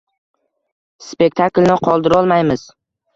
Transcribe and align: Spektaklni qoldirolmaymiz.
Spektaklni 1.07 1.75
qoldirolmaymiz. 1.89 2.65